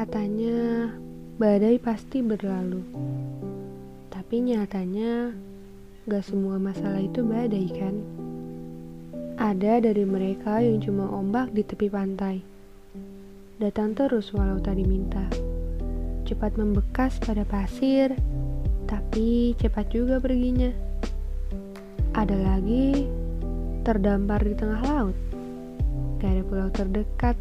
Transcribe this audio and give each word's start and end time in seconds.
Katanya 0.00 0.88
badai 1.36 1.76
pasti 1.76 2.24
berlalu. 2.24 2.80
Tapi 4.08 4.40
nyatanya 4.40 5.28
gak 6.08 6.24
semua 6.24 6.56
masalah 6.56 7.04
itu 7.04 7.20
badai 7.20 7.68
kan? 7.68 8.00
Ada 9.36 9.84
dari 9.84 10.08
mereka 10.08 10.64
yang 10.64 10.80
cuma 10.80 11.04
ombak 11.04 11.52
di 11.52 11.60
tepi 11.60 11.92
pantai. 11.92 12.40
Datang 13.60 13.92
terus 13.92 14.32
walau 14.32 14.56
tak 14.56 14.80
diminta. 14.80 15.28
Cepat 16.24 16.56
membekas 16.56 17.20
pada 17.20 17.44
pasir, 17.44 18.16
tapi 18.88 19.52
cepat 19.60 19.92
juga 19.92 20.16
perginya. 20.16 20.72
Ada 22.16 22.40
lagi 22.40 23.04
terdampar 23.84 24.48
di 24.48 24.56
tengah 24.56 24.80
laut. 24.80 25.16
Gak 26.24 26.40
ada 26.40 26.42
pulau 26.48 26.72
terdekat, 26.72 27.36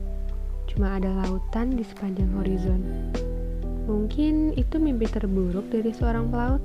cuma 0.70 1.02
ada 1.02 1.10
lautan 1.26 1.74
di 1.74 1.82
sepanjang 1.82 2.30
horizon. 2.38 2.82
Mungkin 3.90 4.54
itu 4.54 4.78
mimpi 4.78 5.10
terburuk 5.10 5.66
dari 5.74 5.90
seorang 5.90 6.30
pelaut. 6.30 6.62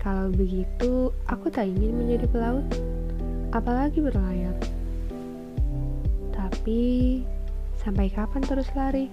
Kalau 0.00 0.32
begitu, 0.32 1.12
aku 1.28 1.52
tak 1.52 1.68
ingin 1.68 1.96
menjadi 1.96 2.24
pelaut, 2.28 2.64
apalagi 3.52 4.00
berlayar. 4.00 4.56
Tapi, 6.32 7.20
sampai 7.80 8.08
kapan 8.08 8.42
terus 8.44 8.68
lari? 8.72 9.12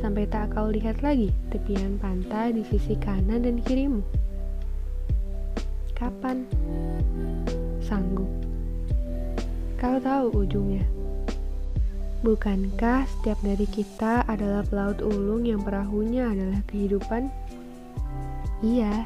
Sampai 0.00 0.28
tak 0.28 0.56
kau 0.56 0.68
lihat 0.72 1.00
lagi 1.00 1.32
tepian 1.52 2.00
pantai 2.00 2.52
di 2.52 2.64
sisi 2.68 2.96
kanan 3.00 3.44
dan 3.44 3.60
kirimu. 3.60 4.00
Kapan? 5.96 6.44
Sanggup. 7.80 8.28
Kau 9.80 9.96
tahu 10.00 10.44
ujungnya. 10.44 10.84
Bukankah 12.24 13.04
setiap 13.04 13.36
dari 13.44 13.68
kita 13.68 14.24
adalah 14.24 14.64
pelaut 14.64 15.04
ulung 15.04 15.44
yang 15.44 15.60
perahunya 15.60 16.32
adalah 16.32 16.64
kehidupan? 16.64 17.28
Iya, 18.64 19.04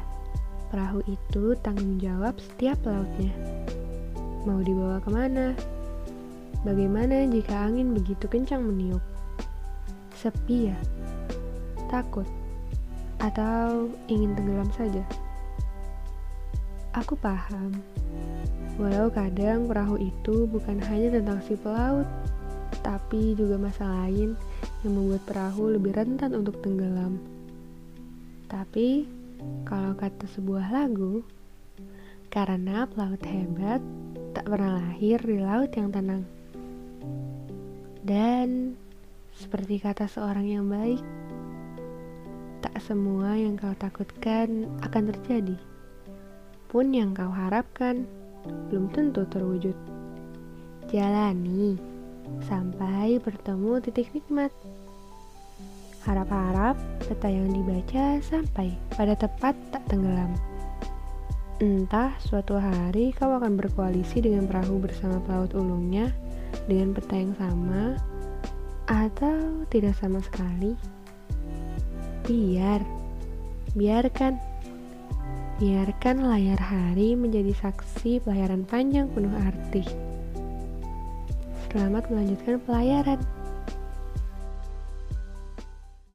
perahu 0.71 1.03
itu 1.03 1.51
tanggung 1.59 1.99
jawab 1.99 2.39
setiap 2.39 2.79
pelautnya. 2.79 3.35
Mau 4.47 4.63
dibawa 4.63 5.03
ke 5.03 5.11
mana? 5.11 5.51
Bagaimana 6.63 7.27
jika 7.27 7.67
angin 7.67 7.91
begitu 7.91 8.31
kencang 8.31 8.63
meniup? 8.63 9.03
Sepi 10.15 10.71
ya? 10.71 10.79
Takut? 11.91 12.25
Atau 13.19 13.91
ingin 14.07 14.39
tenggelam 14.39 14.71
saja? 14.71 15.03
Aku 16.95 17.19
paham, 17.19 17.75
walau 18.79 19.11
kadang 19.11 19.67
perahu 19.67 19.99
itu 19.99 20.47
bukan 20.47 20.79
hanya 20.87 21.19
tentang 21.19 21.39
si 21.43 21.59
pelaut, 21.59 22.07
tapi 22.81 23.33
juga 23.37 23.57
masalah 23.57 24.09
lain 24.09 24.33
yang 24.81 24.93
membuat 24.97 25.23
perahu 25.29 25.73
lebih 25.77 25.93
rentan 25.95 26.33
untuk 26.33 26.59
tenggelam. 26.59 27.21
Tapi, 28.49 29.07
kalau 29.63 29.95
kata 29.95 30.27
sebuah 30.33 30.73
lagu, 30.73 31.23
karena 32.27 32.85
pelaut 32.89 33.21
hebat 33.23 33.81
tak 34.35 34.45
pernah 34.47 34.81
lahir 34.81 35.21
di 35.23 35.37
laut 35.39 35.71
yang 35.73 35.89
tenang. 35.93 36.23
Dan, 38.01 38.75
seperti 39.37 39.79
kata 39.79 40.09
seorang 40.09 40.45
yang 40.49 40.65
baik, 40.67 41.01
tak 42.61 42.75
semua 42.83 43.33
yang 43.37 43.57
kau 43.57 43.73
takutkan 43.73 44.69
akan 44.85 45.09
terjadi 45.09 45.57
pun 46.71 46.95
yang 46.95 47.11
kau 47.11 47.27
harapkan 47.27 48.07
belum 48.71 48.87
tentu 48.95 49.27
terwujud. 49.27 49.75
Jalani 50.87 51.90
sampai 52.47 53.19
bertemu 53.19 53.81
titik 53.83 54.13
nikmat. 54.15 54.51
Harap-harap 56.07 56.79
peta 57.03 57.29
yang 57.29 57.51
dibaca 57.51 58.17
sampai 58.23 58.73
pada 58.95 59.13
tepat 59.13 59.53
tak 59.69 59.83
tenggelam. 59.91 60.33
Entah 61.61 62.17
suatu 62.17 62.57
hari 62.57 63.13
kau 63.13 63.29
akan 63.37 63.53
berkoalisi 63.53 64.23
dengan 64.23 64.49
perahu 64.49 64.81
bersama 64.81 65.21
pelaut 65.21 65.53
ulungnya 65.53 66.09
dengan 66.65 66.97
peta 66.97 67.13
yang 67.13 67.37
sama 67.37 67.99
atau 68.89 69.67
tidak 69.69 69.93
sama 69.99 70.23
sekali. 70.25 70.73
Biar, 72.25 72.81
biarkan 73.77 74.51
Biarkan 75.61 76.25
layar 76.25 76.57
hari 76.57 77.13
menjadi 77.13 77.53
saksi 77.53 78.25
pelayaran 78.25 78.65
panjang 78.65 79.05
penuh 79.13 79.29
arti. 79.29 79.85
Selamat 81.71 82.03
melanjutkan 82.11 82.59
pelayaran. 82.67 83.40